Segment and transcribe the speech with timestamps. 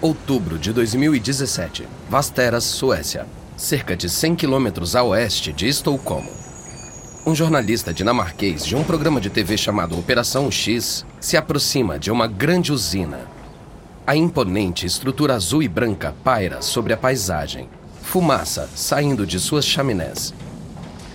[0.00, 1.88] Outubro de 2017.
[2.08, 3.26] Vasteras, Suécia.
[3.56, 6.30] Cerca de 100 quilômetros a oeste de Estocolmo.
[7.26, 12.28] Um jornalista dinamarquês de um programa de TV chamado Operação X se aproxima de uma
[12.28, 13.22] grande usina.
[14.06, 17.68] A imponente estrutura azul e branca paira sobre a paisagem,
[18.00, 20.32] fumaça saindo de suas chaminés.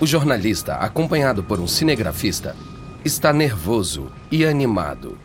[0.02, 2.54] O jornalista, acompanhado por um cinegrafista,
[3.06, 5.18] está nervoso e animado.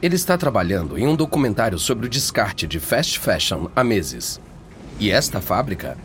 [0.00, 4.40] Ele está trabalhando em um documentário sobre o descarte de fast fashion há meses.
[5.00, 5.98] E esta fábrica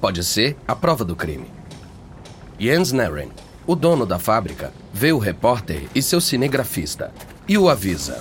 [0.00, 1.46] pode ser a prova do crime.
[2.58, 3.28] Jens Naren,
[3.64, 7.12] o dono da fábrica, vê o repórter e seu cinegrafista
[7.46, 8.20] e o avisa.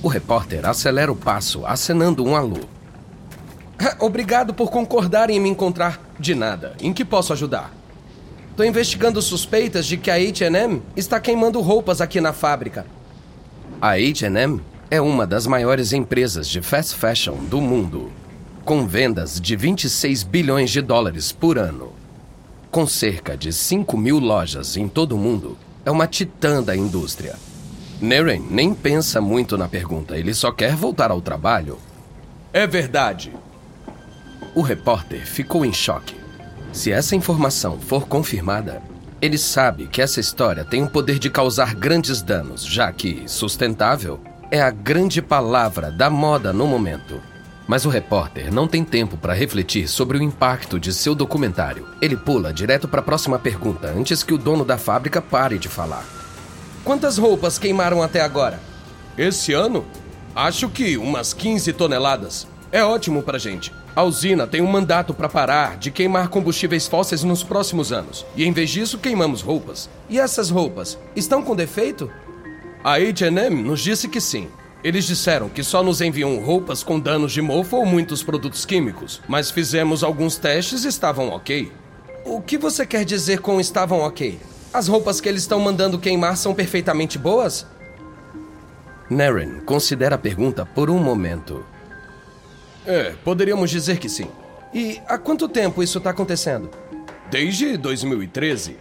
[0.00, 2.60] O repórter acelera o passo, acenando um alô.
[3.98, 6.00] Obrigado por concordarem em me encontrar.
[6.20, 6.76] De nada.
[6.80, 7.74] Em que posso ajudar?
[8.56, 12.86] Tô investigando suspeitas de que a H&M está queimando roupas aqui na fábrica.
[13.80, 18.10] A H&M é uma das maiores empresas de fast fashion do mundo,
[18.64, 21.92] com vendas de 26 bilhões de dólares por ano.
[22.70, 27.36] Com cerca de 5 mil lojas em todo o mundo, é uma titã da indústria.
[28.00, 31.78] Naren nem pensa muito na pergunta, ele só quer voltar ao trabalho.
[32.54, 33.30] É verdade.
[34.54, 36.14] O repórter ficou em choque.
[36.72, 38.82] Se essa informação for confirmada,
[39.20, 44.20] ele sabe que essa história tem o poder de causar grandes danos, já que sustentável
[44.50, 47.20] é a grande palavra da moda no momento.
[47.66, 51.88] Mas o repórter não tem tempo para refletir sobre o impacto de seu documentário.
[52.00, 55.68] Ele pula direto para a próxima pergunta antes que o dono da fábrica pare de
[55.68, 56.04] falar.
[56.84, 58.60] Quantas roupas queimaram até agora?
[59.18, 59.84] Esse ano?
[60.34, 62.46] Acho que umas 15 toneladas.
[62.70, 63.72] É ótimo pra gente.
[63.96, 68.26] A usina tem um mandato para parar de queimar combustíveis fósseis nos próximos anos.
[68.36, 69.88] E em vez disso, queimamos roupas.
[70.10, 72.10] E essas roupas estão com defeito?
[72.84, 74.48] A H&M nos disse que sim.
[74.84, 79.22] Eles disseram que só nos enviam roupas com danos de mofo ou muitos produtos químicos,
[79.26, 81.72] mas fizemos alguns testes e estavam ok.
[82.22, 84.38] O que você quer dizer com estavam ok?
[84.74, 87.66] As roupas que eles estão mandando queimar são perfeitamente boas?
[89.08, 91.64] Naren considera a pergunta por um momento.
[92.86, 94.28] É, poderíamos dizer que sim.
[94.72, 96.70] E há quanto tempo isso está acontecendo?
[97.30, 98.76] Desde 2013.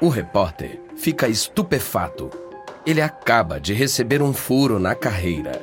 [0.00, 2.30] O repórter fica estupefato.
[2.84, 5.62] Ele acaba de receber um furo na carreira.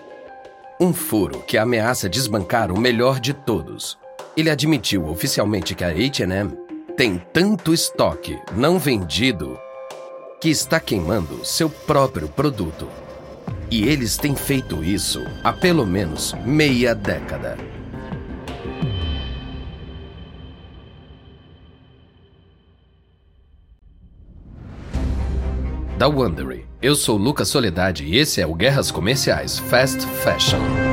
[0.80, 3.98] Um furo que ameaça desbancar o melhor de todos.
[4.36, 6.56] Ele admitiu oficialmente que a HM
[6.96, 9.60] tem tanto estoque não vendido
[10.40, 12.88] que está queimando seu próprio produto.
[13.72, 17.58] E eles têm feito isso há pelo menos meia década.
[25.98, 30.91] Da Wondery, eu sou Lucas Soledade e esse é o Guerras Comerciais Fast Fashion.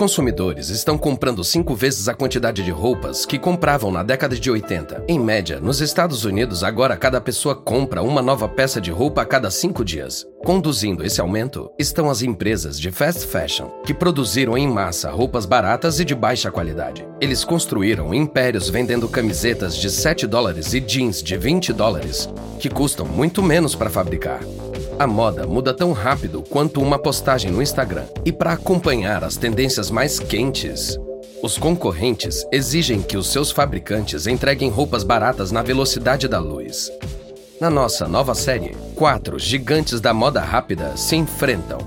[0.00, 5.04] Consumidores estão comprando cinco vezes a quantidade de roupas que compravam na década de 80.
[5.06, 9.26] Em média, nos Estados Unidos, agora cada pessoa compra uma nova peça de roupa a
[9.26, 10.24] cada cinco dias.
[10.42, 16.00] Conduzindo esse aumento estão as empresas de fast fashion, que produziram em massa roupas baratas
[16.00, 17.06] e de baixa qualidade.
[17.20, 22.26] Eles construíram impérios vendendo camisetas de 7 dólares e jeans de 20 dólares,
[22.58, 24.40] que custam muito menos para fabricar.
[25.00, 28.04] A moda muda tão rápido quanto uma postagem no Instagram.
[28.22, 30.98] E para acompanhar as tendências mais quentes,
[31.42, 36.92] os concorrentes exigem que os seus fabricantes entreguem roupas baratas na velocidade da luz.
[37.58, 41.78] Na nossa nova série, quatro gigantes da moda rápida se enfrentam: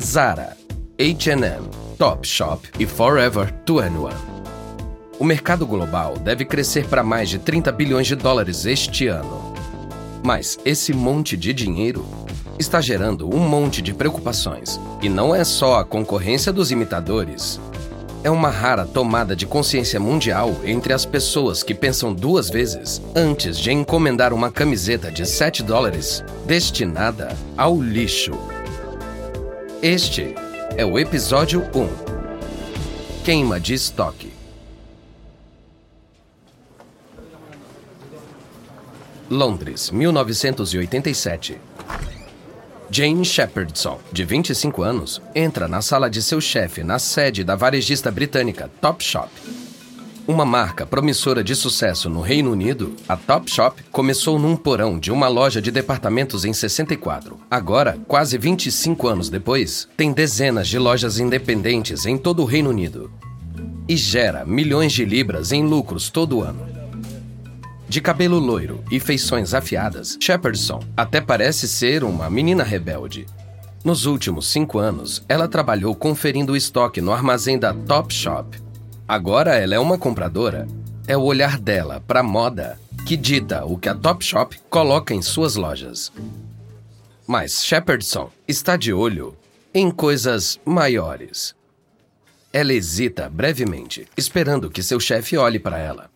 [0.00, 0.56] Zara,
[0.96, 1.68] H&M,
[1.98, 4.10] Topshop e Forever 21.
[5.18, 9.52] O mercado global deve crescer para mais de 30 bilhões de dólares este ano.
[10.22, 12.06] Mas esse monte de dinheiro
[12.58, 14.80] está gerando um monte de preocupações.
[15.02, 17.60] E não é só a concorrência dos imitadores.
[18.22, 23.58] É uma rara tomada de consciência mundial entre as pessoas que pensam duas vezes antes
[23.58, 28.32] de encomendar uma camiseta de 7 dólares destinada ao lixo.
[29.82, 30.34] Este
[30.76, 34.32] é o episódio 1 Queima de Estoque.
[39.30, 41.73] Londres, 1987.
[42.90, 48.10] Jane Shepherdson, de 25 anos, entra na sala de seu chefe na sede da varejista
[48.10, 49.30] britânica Topshop.
[50.26, 55.28] Uma marca promissora de sucesso no Reino Unido, a Topshop começou num porão de uma
[55.28, 57.38] loja de departamentos em 64.
[57.50, 63.10] Agora, quase 25 anos depois, tem dezenas de lojas independentes em todo o Reino Unido
[63.86, 66.83] e gera milhões de libras em lucros todo ano.
[67.88, 73.26] De cabelo loiro e feições afiadas, Shepardson até parece ser uma menina rebelde.
[73.84, 78.64] Nos últimos cinco anos, ela trabalhou conferindo o estoque no armazém da Topshop
[79.06, 80.66] Agora ela é uma compradora.
[81.06, 85.20] É o olhar dela para a moda que dita o que a Topshop coloca em
[85.20, 86.10] suas lojas.
[87.26, 89.36] Mas Shepardson está de olho
[89.74, 91.54] em coisas maiores.
[92.50, 96.10] Ela hesita brevemente, esperando que seu chefe olhe para ela.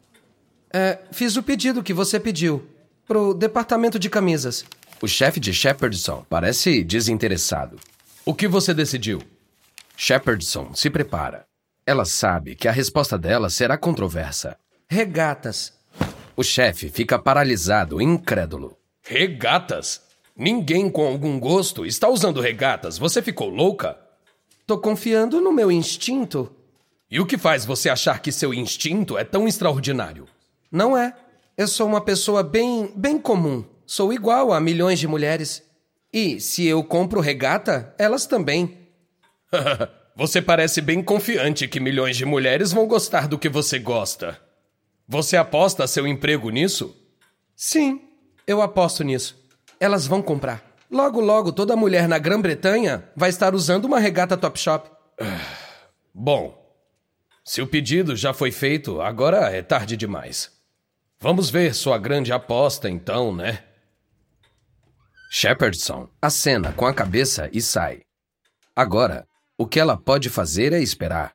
[0.73, 2.67] É, fiz o pedido que você pediu.
[3.07, 4.65] Pro departamento de camisas.
[5.01, 7.79] O chefe de Shepardson parece desinteressado.
[8.25, 9.23] O que você decidiu?
[9.97, 11.47] Shepardson se prepara.
[11.87, 14.57] Ela sabe que a resposta dela será controversa.
[14.89, 15.73] Regatas.
[16.37, 18.77] O chefe fica paralisado, incrédulo.
[19.03, 20.03] Regatas?
[20.37, 22.99] Ninguém com algum gosto está usando regatas.
[22.99, 23.99] Você ficou louca?
[24.67, 26.53] Tô confiando no meu instinto.
[27.11, 30.29] E o que faz você achar que seu instinto é tão extraordinário?
[30.71, 31.15] Não é.
[31.57, 33.65] Eu sou uma pessoa bem, bem comum.
[33.87, 35.63] Sou igual a milhões de mulheres.
[36.13, 38.89] E se eu compro regata, elas também.
[40.17, 44.37] Você parece bem confiante que milhões de mulheres vão gostar do que você gosta.
[45.07, 46.93] Você aposta seu emprego nisso?
[47.55, 48.01] Sim,
[48.45, 49.41] eu aposto nisso.
[49.79, 50.77] Elas vão comprar.
[50.91, 54.91] Logo, logo, toda mulher na Grã-Bretanha vai estar usando uma regata Topshop.
[56.13, 56.59] Bom,
[57.45, 60.58] se o pedido já foi feito, agora é tarde demais.
[61.21, 63.65] Vamos ver sua grande aposta então, né?
[65.31, 68.03] Shepardson acena com a cabeça e sai.
[68.75, 69.27] Agora,
[69.59, 71.33] o que ela pode fazer é esperar.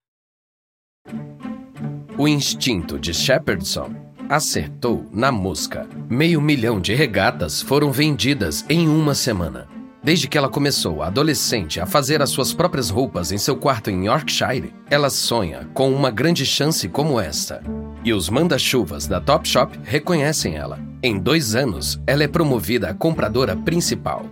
[2.17, 3.93] O instinto de Shepardson
[4.29, 5.85] acertou na mosca.
[6.09, 9.72] Meio milhão de regatas foram vendidas em uma semana.
[10.03, 14.07] Desde que ela começou, adolescente, a fazer as suas próprias roupas em seu quarto em
[14.07, 17.63] Yorkshire, ela sonha com uma grande chance como esta.
[18.03, 20.77] E os manda-chuvas da Topshop reconhecem ela.
[21.01, 24.25] Em dois anos, ela é promovida a compradora principal.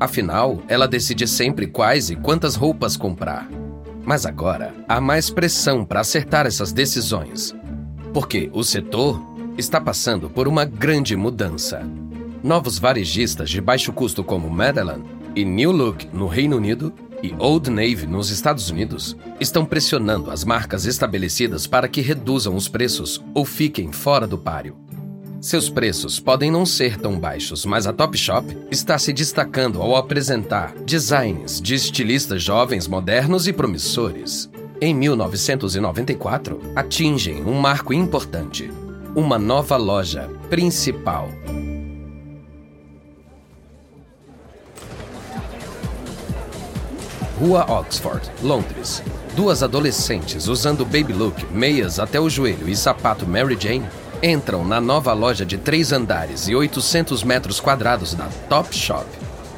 [0.00, 3.46] Afinal, ela decide sempre quais e quantas roupas comprar.
[4.06, 7.54] Mas agora há mais pressão para acertar essas decisões.
[8.14, 9.20] Porque o setor
[9.58, 11.82] está passando por uma grande mudança.
[12.42, 15.04] Novos varejistas de baixo custo como Madeline
[15.34, 20.44] e New Look no Reino Unido e Old Navy nos Estados Unidos estão pressionando as
[20.44, 24.76] marcas estabelecidas para que reduzam os preços ou fiquem fora do páreo.
[25.40, 30.74] Seus preços podem não ser tão baixos, mas a Topshop está se destacando ao apresentar
[30.84, 34.48] designs de estilistas jovens, modernos e promissores.
[34.80, 38.70] Em 1994, atingem um marco importante:
[39.14, 41.28] uma nova loja principal.
[47.38, 49.00] Rua Oxford, Londres.
[49.36, 53.86] Duas adolescentes usando baby look, meias até o joelho e sapato Mary Jane
[54.20, 59.06] entram na nova loja de três andares e 800 metros quadrados da Top Shop.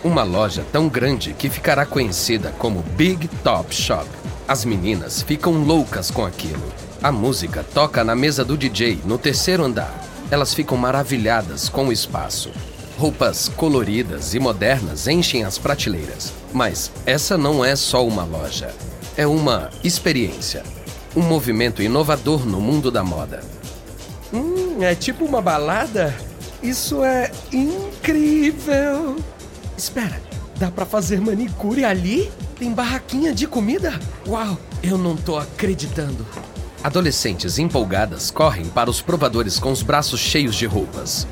[0.05, 4.07] Uma loja tão grande que ficará conhecida como Big Top Shop.
[4.47, 6.62] As meninas ficam loucas com aquilo.
[7.02, 9.99] A música toca na mesa do DJ no terceiro andar.
[10.31, 12.50] Elas ficam maravilhadas com o espaço.
[13.00, 16.35] Roupas coloridas e modernas enchem as prateleiras.
[16.52, 18.75] Mas essa não é só uma loja.
[19.16, 20.62] É uma experiência.
[21.16, 23.40] Um movimento inovador no mundo da moda.
[24.30, 26.14] Hum, é tipo uma balada?
[26.62, 29.16] Isso é incrível!
[29.78, 30.21] Espera,
[30.59, 32.30] dá para fazer manicure ali?
[32.59, 33.99] Tem barraquinha de comida?
[34.28, 36.26] Uau, eu não tô acreditando.
[36.85, 41.26] Adolescentes empolgadas correm para os provadores com os braços cheios de roupas.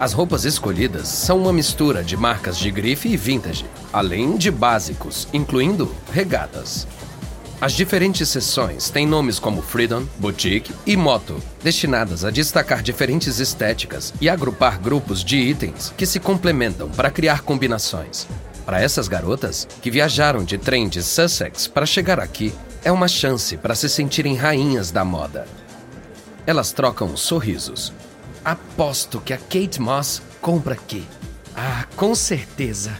[0.00, 5.28] As roupas escolhidas são uma mistura de marcas de grife e vintage, além de básicos,
[5.30, 6.88] incluindo regatas.
[7.60, 14.14] As diferentes seções têm nomes como Freedom, Boutique e Moto, destinadas a destacar diferentes estéticas
[14.18, 18.26] e agrupar grupos de itens que se complementam para criar combinações.
[18.64, 23.54] Para essas garotas, que viajaram de trem de Sussex para chegar aqui, é uma chance
[23.58, 25.46] para se sentirem rainhas da moda.
[26.46, 27.92] Elas trocam sorrisos.
[28.44, 31.06] Aposto que a Kate Moss compra aqui.
[31.54, 32.98] Ah, com certeza.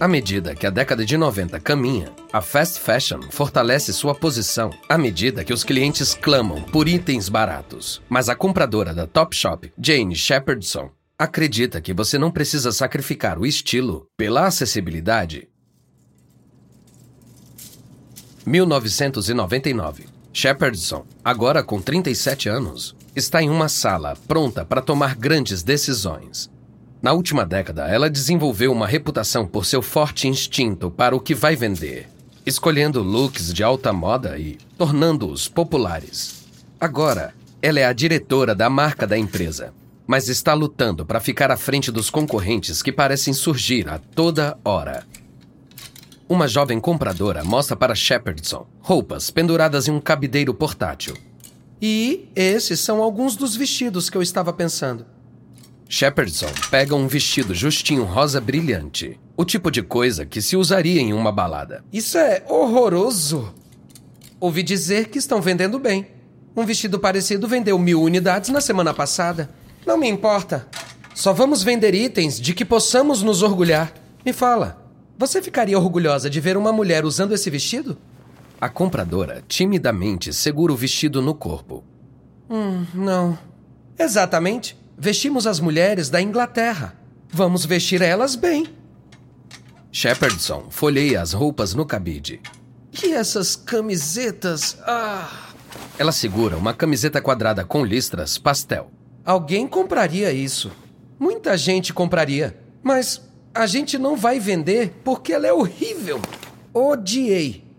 [0.00, 4.96] À medida que a década de 90 caminha, a fast fashion fortalece sua posição à
[4.96, 8.02] medida que os clientes clamam por itens baratos.
[8.08, 14.08] Mas a compradora da Topshop, Jane Shepardson, acredita que você não precisa sacrificar o estilo
[14.16, 15.48] pela acessibilidade.
[18.44, 26.50] 1999 Shepardson, agora com 37 anos, está em uma sala pronta para tomar grandes decisões.
[27.02, 31.56] Na última década, ela desenvolveu uma reputação por seu forte instinto para o que vai
[31.56, 32.08] vender,
[32.46, 36.44] escolhendo looks de alta moda e tornando-os populares.
[36.80, 39.74] Agora, ela é a diretora da marca da empresa,
[40.06, 45.04] mas está lutando para ficar à frente dos concorrentes que parecem surgir a toda hora.
[46.28, 51.14] Uma jovem compradora mostra para Shepardson roupas penduradas em um cabideiro portátil.
[51.84, 55.04] E esses são alguns dos vestidos que eu estava pensando.
[55.88, 59.18] Shepardson pega um vestido justinho rosa brilhante.
[59.36, 61.84] O tipo de coisa que se usaria em uma balada.
[61.92, 63.52] Isso é horroroso.
[64.38, 66.06] Ouvi dizer que estão vendendo bem.
[66.56, 69.50] Um vestido parecido vendeu mil unidades na semana passada.
[69.84, 70.68] Não me importa.
[71.16, 73.92] Só vamos vender itens de que possamos nos orgulhar.
[74.24, 77.98] Me fala, você ficaria orgulhosa de ver uma mulher usando esse vestido?
[78.62, 81.82] A compradora timidamente segura o vestido no corpo.
[82.48, 83.36] Hum, não.
[83.98, 84.78] Exatamente.
[84.96, 86.96] Vestimos as mulheres da Inglaterra.
[87.28, 88.68] Vamos vestir elas bem.
[89.90, 92.40] Shepardson folheia as roupas no cabide.
[93.02, 94.78] E essas camisetas?
[94.82, 95.48] Ah!
[95.98, 98.92] Ela segura uma camiseta quadrada com listras pastel.
[99.24, 100.70] Alguém compraria isso.
[101.18, 102.56] Muita gente compraria.
[102.80, 106.20] Mas a gente não vai vender porque ela é horrível.
[106.72, 107.71] Odiei.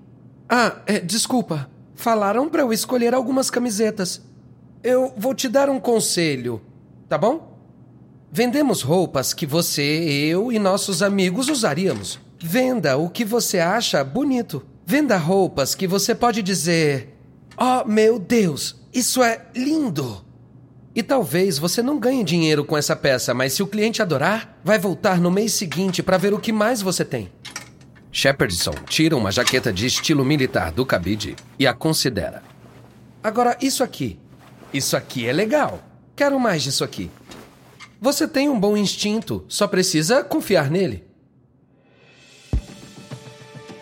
[0.49, 1.69] Ah, é, desculpa.
[1.95, 4.21] Falaram para eu escolher algumas camisetas.
[4.83, 6.61] Eu vou te dar um conselho,
[7.07, 7.57] tá bom?
[8.31, 12.19] Vendemos roupas que você, eu e nossos amigos usaríamos.
[12.39, 14.65] Venda o que você acha bonito.
[14.85, 17.15] Venda roupas que você pode dizer:
[17.57, 20.25] Oh, meu Deus, isso é lindo!
[20.95, 24.77] E talvez você não ganhe dinheiro com essa peça, mas se o cliente adorar, vai
[24.77, 27.31] voltar no mês seguinte para ver o que mais você tem.
[28.15, 32.43] Shepardson tira uma jaqueta de estilo militar do cabide e a considera.
[33.23, 34.19] Agora, isso aqui.
[34.71, 35.81] Isso aqui é legal.
[36.15, 37.09] Quero mais disso aqui.
[37.99, 41.03] Você tem um bom instinto, só precisa confiar nele.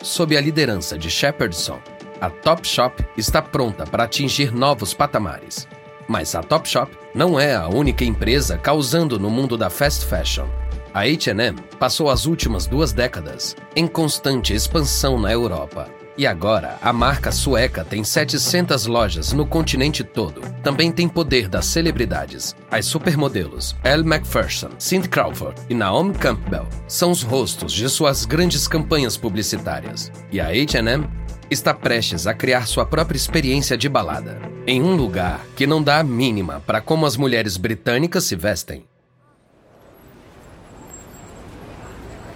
[0.01, 1.81] Sob a liderança de Shepardson,
[2.21, 5.67] a Topshop está pronta para atingir novos patamares.
[6.07, 10.47] Mas a Topshop não é a única empresa causando no mundo da fast fashion.
[10.93, 15.89] A H&M passou as últimas duas décadas em constante expansão na Europa.
[16.17, 20.41] E agora, a marca sueca tem 700 lojas no continente todo.
[20.61, 22.53] Também tem poder das celebridades.
[22.69, 28.67] As supermodelos Elle Macpherson, Cindy Crawford e Naomi Campbell são os rostos de suas grandes
[28.67, 30.11] campanhas publicitárias.
[30.29, 31.07] E a H&M
[31.49, 35.99] está prestes a criar sua própria experiência de balada, em um lugar que não dá
[35.99, 38.90] a mínima para como as mulheres britânicas se vestem.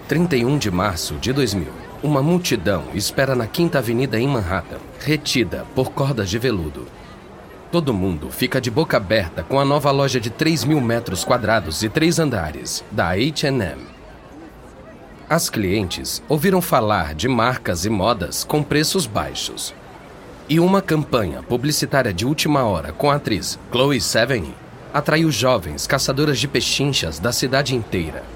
[0.07, 1.67] 31 de março de 2000.
[2.03, 6.85] Uma multidão espera na Quinta Avenida em Manhattan, retida por cordas de veludo.
[7.71, 11.81] Todo mundo fica de boca aberta com a nova loja de 3 mil metros quadrados
[11.81, 13.81] e três andares da H&M.
[15.27, 19.73] As clientes ouviram falar de marcas e modas com preços baixos.
[20.47, 24.53] E uma campanha publicitária de última hora com a atriz Chloe Sevigny
[24.93, 28.34] atraiu jovens caçadoras de pechinchas da cidade inteira.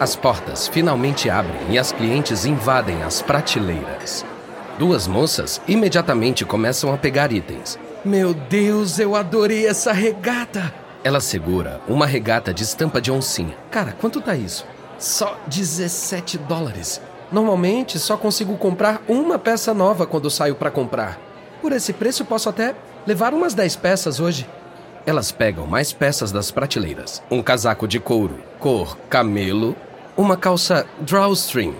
[0.00, 4.24] As portas finalmente abrem e as clientes invadem as prateleiras.
[4.78, 7.76] Duas moças imediatamente começam a pegar itens.
[8.04, 10.72] Meu Deus, eu adorei essa regata!
[11.02, 13.56] Ela segura uma regata de estampa de oncinha.
[13.72, 14.64] Cara, quanto tá isso?
[15.00, 17.00] Só 17 dólares.
[17.32, 21.18] Normalmente só consigo comprar uma peça nova quando saio para comprar.
[21.60, 22.72] Por esse preço posso até
[23.04, 24.48] levar umas 10 peças hoje.
[25.04, 29.74] Elas pegam mais peças das prateleiras: um casaco de couro, cor camelo,
[30.18, 31.74] uma calça drawstring.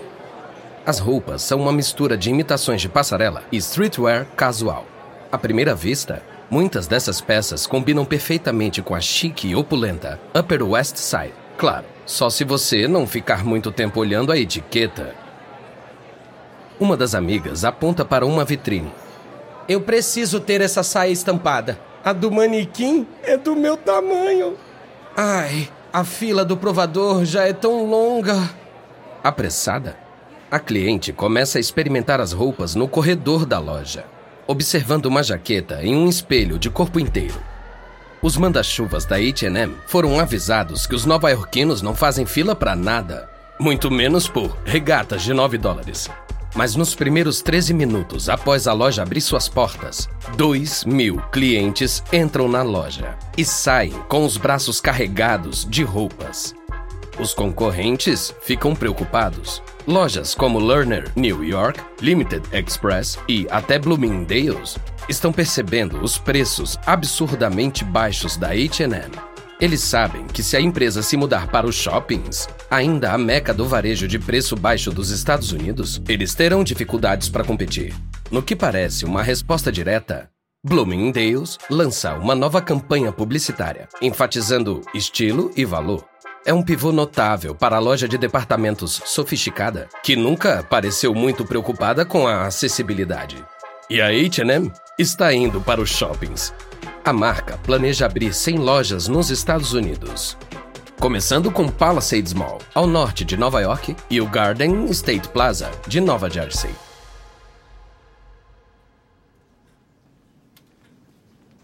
[0.87, 4.87] As roupas são uma mistura de imitações de passarela e streetwear casual.
[5.31, 10.97] À primeira vista, Muitas dessas peças combinam perfeitamente com a chique e opulenta Upper West
[10.97, 11.35] Side.
[11.59, 15.15] Claro, só se você não ficar muito tempo olhando a etiqueta.
[16.81, 18.91] Uma das amigas aponta para uma vitrine.
[19.69, 21.79] Eu preciso ter essa saia estampada.
[22.03, 24.57] A do manequim é do meu tamanho.
[25.15, 28.51] Ai, a fila do provador já é tão longa.
[29.23, 29.97] Apressada,
[30.51, 34.05] a cliente começa a experimentar as roupas no corredor da loja
[34.49, 37.39] observando uma jaqueta em um espelho de corpo inteiro.
[38.23, 43.29] Os manda-chuvas da H&M foram avisados que os nova-iorquinos não fazem fila para nada,
[43.61, 46.09] muito menos por regatas de 9 dólares.
[46.59, 52.49] Mas nos primeiros 13 minutos após a loja abrir suas portas, 2 mil clientes entram
[52.49, 56.57] na loja e saem com os braços carregados de roupas.
[57.17, 59.63] Os concorrentes ficam preocupados.
[59.87, 64.77] Lojas como Lerner New York, Limited Express e até Bloomingdale's
[65.09, 69.28] estão percebendo os preços absurdamente baixos da H&M.
[69.61, 73.67] Eles sabem que se a empresa se mudar para os shoppings, ainda a meca do
[73.67, 77.93] varejo de preço baixo dos Estados Unidos, eles terão dificuldades para competir.
[78.31, 80.31] No que parece uma resposta direta,
[80.65, 86.05] Bloomingdale's lança uma nova campanha publicitária, enfatizando estilo e valor.
[86.47, 92.05] É um pivô notável para a loja de departamentos sofisticada, que nunca pareceu muito preocupada
[92.05, 93.45] com a acessibilidade.
[93.91, 96.53] E a H&M está indo para os shoppings.
[97.05, 100.37] A marca planeja abrir 100 lojas nos Estados Unidos,
[101.01, 106.01] começando com Palisades Mall, ao norte de Nova York, e o Garden State Plaza, de
[106.01, 106.71] Nova Jersey.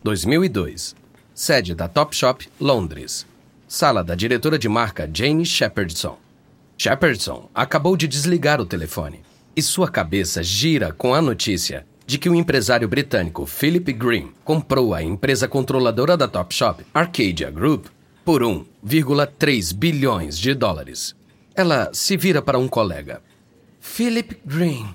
[0.03, 0.95] 2002.
[1.35, 3.27] Sede da Topshop, Londres.
[3.67, 6.17] Sala da diretora de marca Jane Shepardson.
[6.79, 9.23] Shepardson acabou de desligar o telefone
[9.57, 14.95] e sua cabeça gira com a notícia de que o empresário britânico Philip Green comprou
[14.95, 17.87] a empresa controladora da Topshop, Arcadia Group,
[18.25, 21.15] por 1,3 bilhões de dólares.
[21.55, 23.23] Ela se vira para um colega.
[23.81, 24.95] Philip Green.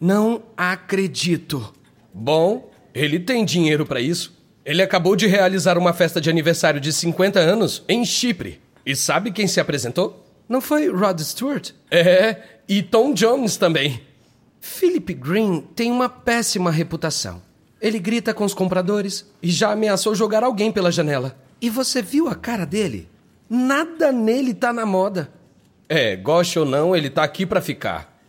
[0.00, 1.72] Não acredito.
[2.12, 4.34] Bom, ele tem dinheiro para isso.
[4.64, 8.60] Ele acabou de realizar uma festa de aniversário de 50 anos em Chipre.
[8.84, 10.26] E sabe quem se apresentou?
[10.48, 11.70] Não foi Rod Stewart?
[11.90, 12.36] É,
[12.68, 14.00] e Tom Jones também.
[14.60, 17.42] Philip Green tem uma péssima reputação.
[17.80, 21.36] Ele grita com os compradores e já ameaçou jogar alguém pela janela.
[21.60, 23.08] E você viu a cara dele?
[23.48, 25.32] Nada nele tá na moda.
[25.88, 28.20] É, goste ou não, ele tá aqui para ficar.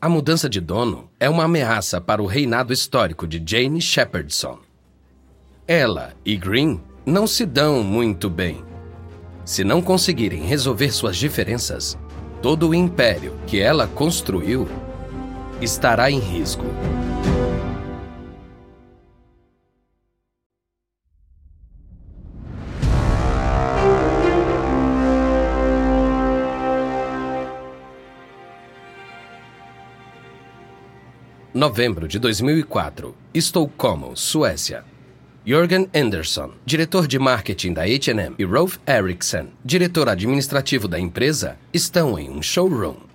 [0.00, 4.58] A mudança de dono é uma ameaça para o reinado histórico de Jane Shepardson.
[5.66, 8.64] Ela e Green não se dão muito bem.
[9.44, 11.96] Se não conseguirem resolver suas diferenças,
[12.42, 14.68] todo o império que ela construiu
[15.62, 16.64] estará em risco.
[31.54, 34.84] Novembro de 2004, Estocolmo, Suécia.
[35.44, 42.18] Jürgen Anderson, diretor de marketing da H&M, e Rolf Eriksson, diretor administrativo da empresa, estão
[42.18, 43.11] em um showroom.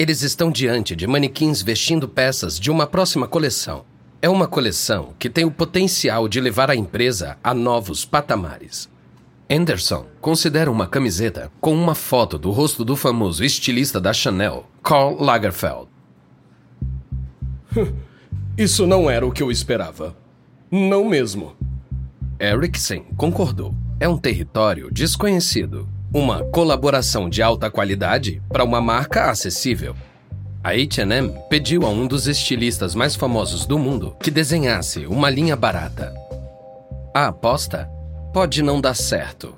[0.00, 3.84] Eles estão diante de manequins vestindo peças de uma próxima coleção.
[4.22, 8.88] É uma coleção que tem o potencial de levar a empresa a novos patamares.
[9.50, 15.22] Anderson considera uma camiseta com uma foto do rosto do famoso estilista da Chanel, Karl
[15.22, 15.86] Lagerfeld.
[18.56, 20.16] Isso não era o que eu esperava.
[20.70, 21.54] Não mesmo.
[22.40, 23.74] Erickson concordou.
[24.00, 25.86] É um território desconhecido.
[26.12, 29.94] Uma colaboração de alta qualidade para uma marca acessível.
[30.60, 35.54] A H&M pediu a um dos estilistas mais famosos do mundo que desenhasse uma linha
[35.54, 36.12] barata.
[37.14, 37.88] A aposta
[38.34, 39.54] pode não dar certo.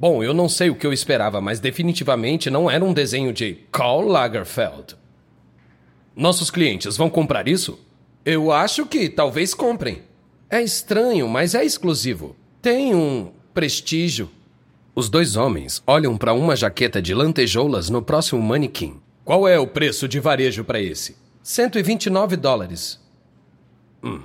[0.00, 3.58] Bom, eu não sei o que eu esperava, mas definitivamente não era um desenho de
[3.70, 4.96] Karl Lagerfeld.
[6.16, 7.78] Nossos clientes vão comprar isso?
[8.24, 10.00] Eu acho que talvez comprem.
[10.48, 12.34] É estranho, mas é exclusivo.
[12.62, 14.30] Tem um prestígio.
[14.98, 19.00] Os dois homens olham para uma jaqueta de lantejoulas no próximo manequim.
[19.24, 21.14] Qual é o preço de varejo para esse?
[21.40, 22.98] 129 dólares.
[24.02, 24.22] Hum,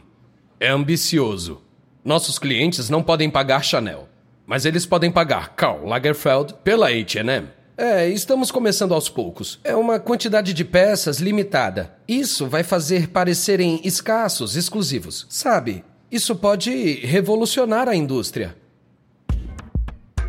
[0.59, 1.61] é ambicioso.
[2.03, 4.09] Nossos clientes não podem pagar Chanel,
[4.47, 7.49] mas eles podem pagar Karl Lagerfeld pela H&M.
[7.77, 9.59] É, estamos começando aos poucos.
[9.63, 11.93] É uma quantidade de peças limitada.
[12.07, 15.27] Isso vai fazer parecerem escassos, exclusivos.
[15.29, 18.62] Sabe, isso pode revolucionar a indústria.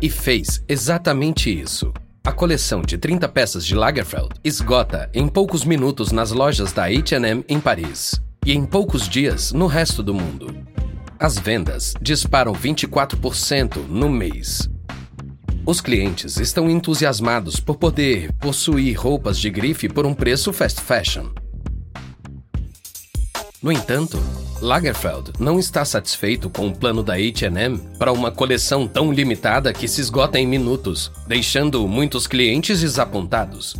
[0.01, 1.93] E fez exatamente isso.
[2.23, 7.45] A coleção de 30 peças de Lagerfeld esgota em poucos minutos nas lojas da H&M
[7.47, 10.47] em Paris e em poucos dias no resto do mundo.
[11.19, 14.69] As vendas disparam 24% no mês.
[15.65, 21.29] Os clientes estão entusiasmados por poder possuir roupas de grife por um preço fast fashion.
[23.61, 24.19] No entanto,
[24.61, 29.87] Lagerfeld não está satisfeito com o plano da H&M para uma coleção tão limitada que
[29.87, 33.75] se esgota em minutos, deixando muitos clientes desapontados.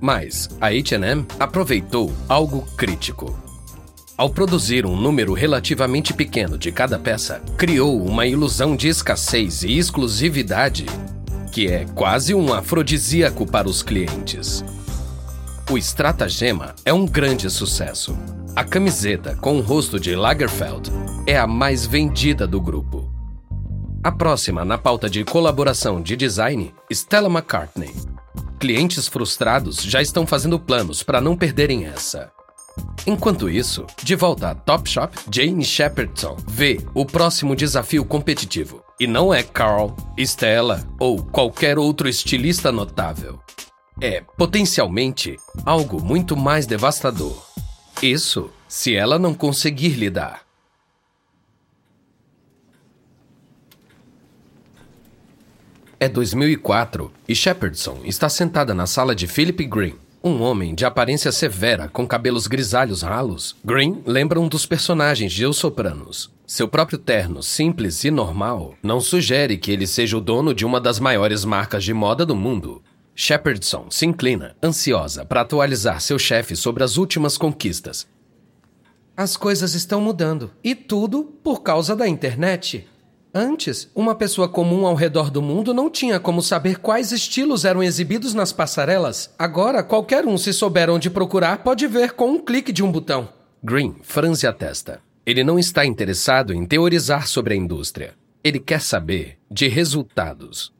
[0.00, 3.38] Mas a H&M aproveitou algo crítico.
[4.16, 9.78] Ao produzir um número relativamente pequeno de cada peça, criou uma ilusão de escassez e
[9.78, 10.86] exclusividade
[11.50, 14.64] que é quase um afrodisíaco para os clientes.
[15.70, 18.16] O estratagema é um grande sucesso.
[18.56, 20.90] A camiseta com o rosto de Lagerfeld
[21.26, 23.08] é a mais vendida do grupo.
[24.02, 27.94] A próxima na pauta de colaboração de design, Stella McCartney.
[28.58, 32.30] clientes frustrados já estão fazendo planos para não perderem essa.
[33.06, 38.82] Enquanto isso, de volta a Topshop, Jane Shepardson vê o próximo desafio competitivo.
[38.98, 43.38] E não é Carl, Stella ou qualquer outro estilista notável.
[44.00, 47.49] É, potencialmente, algo muito mais devastador.
[48.02, 50.42] Isso se ela não conseguir lidar.
[55.98, 61.30] É 2004 e Shepardson está sentada na sala de Philip Green, um homem de aparência
[61.30, 63.54] severa com cabelos grisalhos ralos.
[63.62, 66.30] Green lembra um dos personagens de Os Sopranos.
[66.46, 70.80] Seu próprio terno, simples e normal, não sugere que ele seja o dono de uma
[70.80, 72.82] das maiores marcas de moda do mundo.
[73.22, 78.08] Shepardson se inclina, ansiosa, para atualizar seu chefe sobre as últimas conquistas.
[79.14, 82.88] As coisas estão mudando, e tudo por causa da internet.
[83.34, 87.82] Antes, uma pessoa comum ao redor do mundo não tinha como saber quais estilos eram
[87.82, 89.28] exibidos nas passarelas.
[89.38, 93.28] Agora, qualquer um, se souber onde procurar, pode ver com um clique de um botão.
[93.62, 95.02] Green franze a testa.
[95.26, 98.14] Ele não está interessado em teorizar sobre a indústria.
[98.42, 100.72] Ele quer saber de resultados.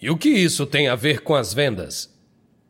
[0.00, 2.08] E o que isso tem a ver com as vendas?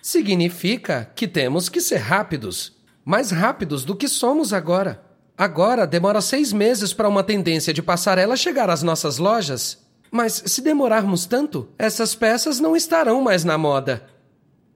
[0.03, 2.73] Significa que temos que ser rápidos.
[3.05, 5.01] Mais rápidos do que somos agora.
[5.39, 9.79] Agora demora seis meses para uma tendência de passarela chegar às nossas lojas.
[10.11, 14.05] Mas se demorarmos tanto, essas peças não estarão mais na moda.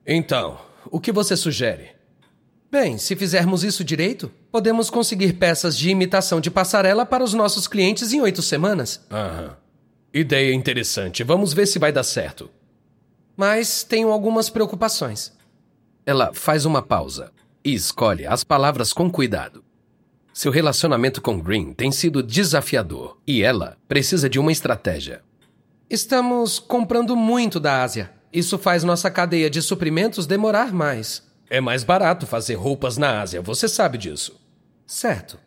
[0.07, 0.57] Então,
[0.89, 1.89] o que você sugere?
[2.71, 7.67] Bem, se fizermos isso direito, podemos conseguir peças de imitação de passarela para os nossos
[7.67, 9.05] clientes em oito semanas.
[9.11, 9.57] Aham.
[10.17, 11.25] Ideia interessante.
[11.25, 12.49] Vamos ver se vai dar certo.
[13.35, 15.33] Mas tenho algumas preocupações.
[16.05, 19.61] Ela faz uma pausa e escolhe as palavras com cuidado.
[20.33, 25.21] Seu relacionamento com Green tem sido desafiador e ela precisa de uma estratégia.
[25.89, 28.09] Estamos comprando muito da Ásia.
[28.31, 31.23] Isso faz nossa cadeia de suprimentos demorar mais.
[31.49, 34.39] É mais barato fazer roupas na Ásia, você sabe disso.
[34.87, 35.37] Certo.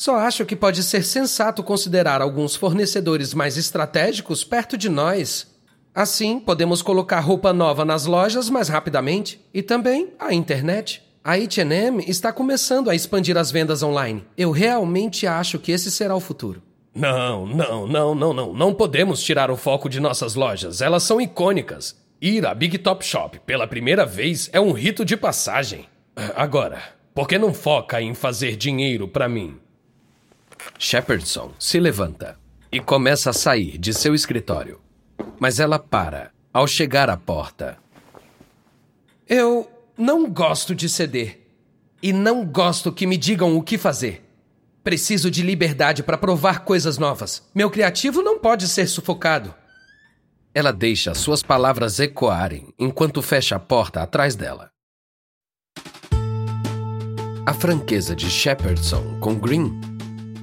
[0.00, 5.46] Só acho que pode ser sensato considerar alguns fornecedores mais estratégicos perto de nós.
[5.94, 11.02] Assim, podemos colocar roupa nova nas lojas mais rapidamente e também a internet.
[11.22, 14.24] A H&M está começando a expandir as vendas online.
[14.38, 16.62] Eu realmente acho que esse será o futuro.
[16.94, 18.54] Não, não, não, não, não.
[18.54, 20.80] Não podemos tirar o foco de nossas lojas.
[20.80, 21.94] Elas são icônicas.
[22.22, 25.84] Ir à Big Top Shop pela primeira vez é um rito de passagem.
[26.34, 26.82] Agora,
[27.14, 29.60] por que não foca em fazer dinheiro para mim?
[30.78, 32.38] Shepardson se levanta
[32.72, 34.80] e começa a sair de seu escritório.
[35.38, 37.78] Mas ela para ao chegar à porta.
[39.28, 41.38] Eu não gosto de ceder.
[42.02, 44.24] E não gosto que me digam o que fazer.
[44.82, 47.42] Preciso de liberdade para provar coisas novas.
[47.54, 49.54] Meu criativo não pode ser sufocado.
[50.54, 54.70] Ela deixa suas palavras ecoarem enquanto fecha a porta atrás dela.
[57.46, 59.78] A franqueza de Shepardson com Green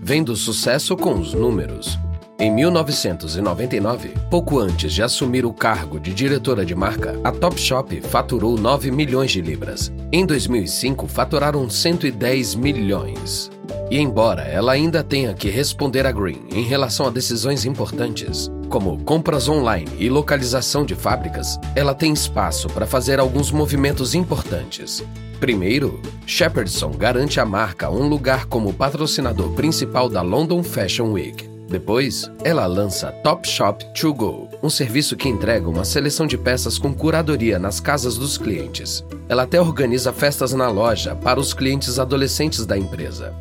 [0.02, 1.98] vem do sucesso com os números.
[2.40, 8.56] Em 1999, pouco antes de assumir o cargo de diretora de marca, a Topshop faturou
[8.56, 9.92] 9 milhões de libras.
[10.12, 13.50] Em 2005, faturaram 110 milhões.
[13.90, 18.98] E embora ela ainda tenha que responder a Green em relação a decisões importantes, como
[19.04, 25.04] compras online e localização de fábricas, ela tem espaço para fazer alguns movimentos importantes.
[25.40, 31.48] Primeiro, Shepardson garante à marca um lugar como patrocinador principal da London Fashion Week.
[31.70, 36.80] Depois, ela lança Top Shop To Go, um serviço que entrega uma seleção de peças
[36.80, 39.04] com curadoria nas casas dos clientes.
[39.28, 43.34] Ela até organiza festas na loja para os clientes adolescentes da empresa.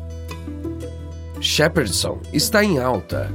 [1.39, 3.31] Shepardson está em alta,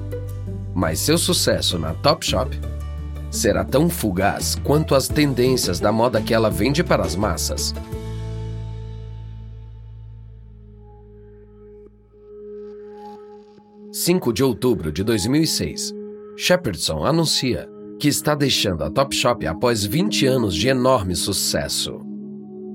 [0.74, 2.58] mas seu sucesso na Top Shop
[3.30, 7.74] será tão fugaz quanto as tendências da moda que ela vende para as massas.
[13.92, 15.94] 5 de outubro de 2006,
[16.36, 17.68] Shepardson anuncia
[18.00, 22.00] que está deixando a Topshop após 20 anos de enorme sucesso.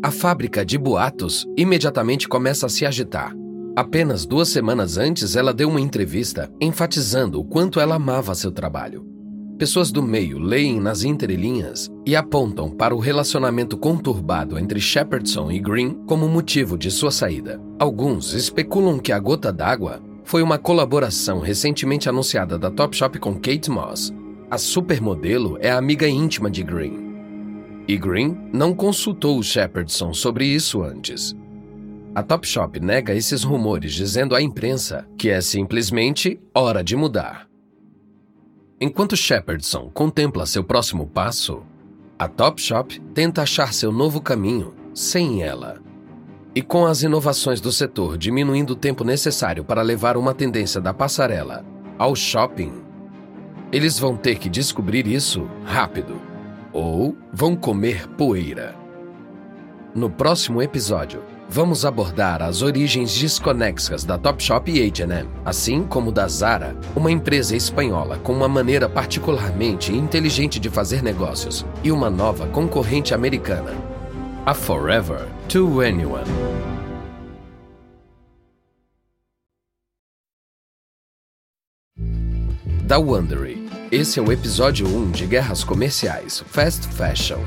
[0.01, 3.35] A fábrica de boatos imediatamente começa a se agitar.
[3.77, 9.05] Apenas duas semanas antes, ela deu uma entrevista enfatizando o quanto ela amava seu trabalho.
[9.59, 15.59] Pessoas do meio leem nas entrelinhas e apontam para o relacionamento conturbado entre Shepardson e
[15.59, 17.61] Green como motivo de sua saída.
[17.77, 23.69] Alguns especulam que a gota d'água foi uma colaboração recentemente anunciada da Topshop com Kate
[23.69, 24.11] Moss.
[24.49, 27.13] A supermodelo é amiga íntima de Green.
[27.87, 31.35] E Green não consultou o Shepardson sobre isso antes.
[32.17, 37.47] A Topshop nega esses rumores, dizendo à imprensa que é simplesmente hora de mudar.
[38.81, 41.61] Enquanto Shepardson contempla seu próximo passo,
[42.17, 45.79] A Topshop tenta achar seu novo caminho sem ela.
[46.55, 50.95] E com as inovações do setor diminuindo o tempo necessário para levar uma tendência da
[50.95, 51.63] passarela
[51.99, 52.81] ao shopping,
[53.71, 56.19] eles vão ter que descobrir isso rápido
[56.73, 58.73] ou vão comer poeira.
[59.93, 66.27] No próximo episódio, vamos abordar as origens desconexas da Topshop e H&M, assim como da
[66.27, 72.47] Zara, uma empresa espanhola com uma maneira particularmente inteligente de fazer negócios, e uma nova
[72.47, 73.73] concorrente americana,
[74.45, 76.67] a Forever 21.
[82.83, 83.67] Da Wondery.
[83.91, 87.39] Esse é o episódio 1 de Guerras Comerciais Fast Fashion.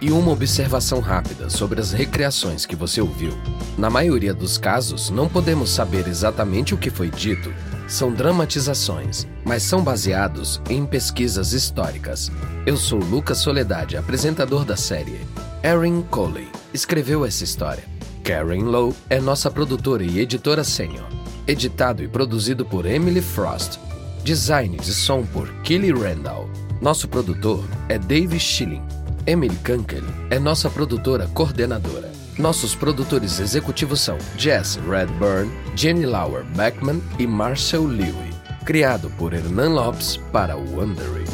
[0.00, 3.32] E uma observação rápida sobre as recriações que você ouviu.
[3.78, 7.52] Na maioria dos casos, não podemos saber exatamente o que foi dito.
[7.88, 12.30] São dramatizações, mas são baseados em pesquisas históricas.
[12.66, 15.20] Eu sou Lucas Soledade, apresentador da série.
[15.62, 17.84] Erin Coley escreveu essa história.
[18.22, 21.06] Karen Lowe é nossa produtora e editora sênior.
[21.46, 23.78] Editado e produzido por Emily Frost.
[24.24, 26.50] Design de som por Kelly Randall.
[26.82, 28.82] Nosso produtor é Dave Schilling.
[29.26, 32.12] Emily Kunkel é nossa produtora coordenadora.
[32.38, 38.30] Nossos produtores executivos são Jess Redburn, Jenny Lauer Beckman e Marcel Lewy.
[38.64, 41.24] Criado por Hernan Lopes para o Wondery.